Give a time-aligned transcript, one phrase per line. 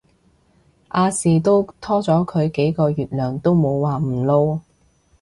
[0.89, 4.61] 亞視都拖咗佢幾個月糧都冇話唔撈